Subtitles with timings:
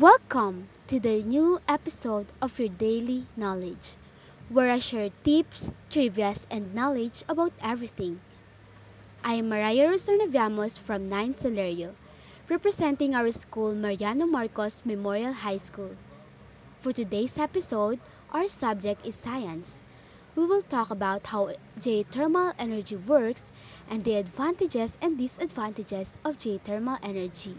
[0.00, 3.94] Welcome to the new episode of your daily knowledge,
[4.48, 8.18] where I share tips, trivia, and knowledge about everything.
[9.22, 11.92] I am Mariah Rosornaviamos from 9th Celerio,
[12.48, 15.94] representing our school Mariano Marcos Memorial High School.
[16.80, 18.00] For today's episode,
[18.32, 19.84] our subject is science.
[20.34, 23.52] We will talk about how geothermal energy works
[23.88, 27.54] and the advantages and disadvantages of geothermal energy.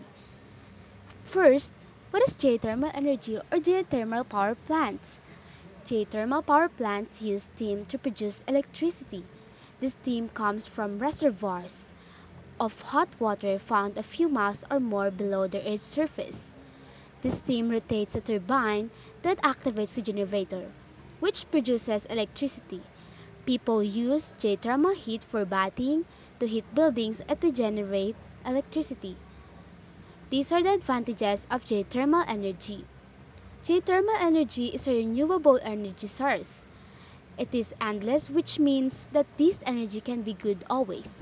[1.23, 1.71] First,
[2.15, 5.19] what is geothermal energy or geothermal power plants?
[5.85, 9.25] Geothermal power plants use steam to produce electricity.
[9.81, 11.91] This steam comes from reservoirs
[12.57, 16.51] of hot water found a few miles or more below the Earth's surface.
[17.21, 18.91] This steam rotates a turbine
[19.23, 20.71] that activates the generator,
[21.19, 22.81] which produces electricity.
[23.45, 26.05] People use geothermal heat for bathing,
[26.39, 29.17] to heat buildings, and to generate electricity.
[30.31, 32.85] These are the advantages of geothermal energy.
[33.63, 36.65] Geothermal energy is a renewable energy source.
[37.37, 41.21] It is endless, which means that this energy can be good always.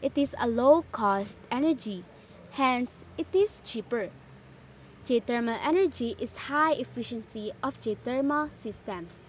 [0.00, 2.04] It is a low cost energy,
[2.52, 4.10] hence, it is cheaper.
[5.04, 9.20] Geothermal energy is high efficiency of geothermal systems.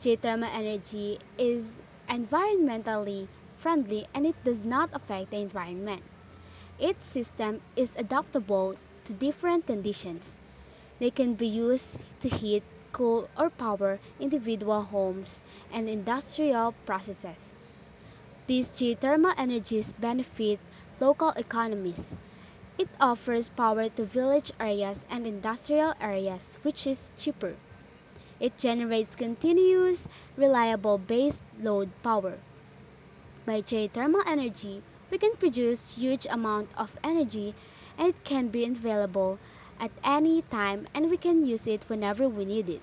[0.00, 6.02] Geothermal energy is environmentally friendly and it does not affect the environment.
[6.82, 10.34] Each system is adaptable to different conditions.
[10.98, 15.40] They can be used to heat, cool, or power individual homes
[15.72, 17.50] and industrial processes.
[18.48, 20.58] These geothermal energies benefit
[20.98, 22.16] local economies.
[22.76, 27.54] It offers power to village areas and industrial areas, which is cheaper.
[28.40, 32.38] It generates continuous, reliable base load power.
[33.46, 37.54] By geothermal energy, we can produce huge amount of energy
[37.98, 39.38] and it can be available
[39.78, 42.80] at any time and we can use it whenever we need it.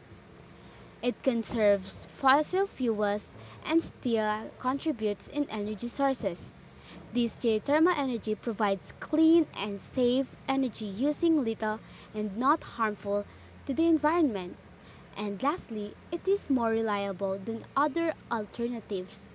[1.02, 3.30] It conserves fossil fuels
[3.66, 6.52] and still contributes in energy sources.
[7.14, 11.80] This geothermal energy provides clean and safe energy using little
[12.14, 13.26] and not harmful
[13.66, 14.56] to the environment.
[15.18, 19.32] And lastly, it is more reliable than other alternatives.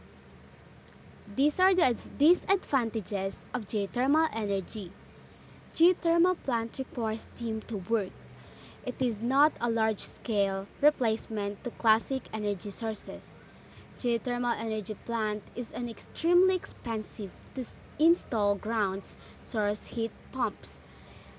[1.26, 4.92] These are the disadvantages of geothermal energy.
[5.74, 8.10] Geothermal plant requires steam to work.
[8.84, 13.38] It is not a large-scale replacement to classic energy sources.
[13.98, 17.64] Geothermal energy plant is an extremely expensive to
[17.98, 20.82] install grounds source heat pumps.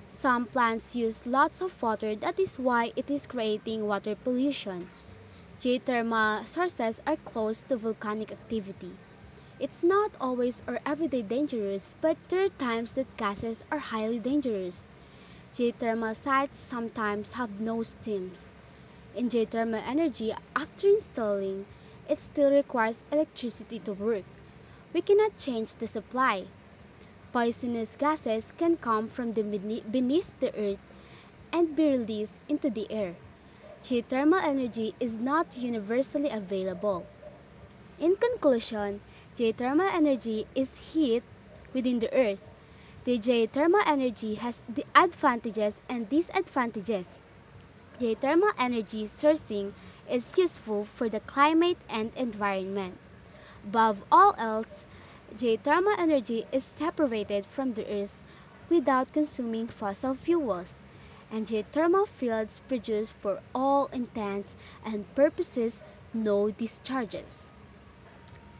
[0.09, 4.89] Some plants use lots of water that is why it is creating water pollution.
[5.59, 8.93] Geothermal sources are close to volcanic activity.
[9.57, 14.85] It's not always or everyday dangerous, but there are times that gases are highly dangerous.
[15.55, 18.53] Geothermal sites sometimes have no steams.
[19.15, 21.65] In geothermal energy, after installing,
[22.09, 24.25] it still requires electricity to work.
[24.93, 26.47] We cannot change the supply.
[27.31, 30.83] Poisonous gases can come from the beneath the earth
[31.53, 33.15] and be released into the air.
[33.81, 37.05] Geothermal energy is not universally available.
[37.97, 38.99] In conclusion,
[39.37, 41.23] geothermal energy is heat
[41.73, 42.49] within the earth.
[43.05, 47.19] The geothermal energy has the advantages and disadvantages.
[47.99, 49.71] Geothermal energy sourcing
[50.11, 52.97] is useful for the climate and environment.
[53.63, 54.85] Above all else,
[55.33, 58.13] geothermal energy is separated from the earth
[58.69, 60.81] without consuming fossil fuels,
[61.31, 65.81] and geothermal fields produce for all intents and purposes
[66.13, 67.51] no discharges.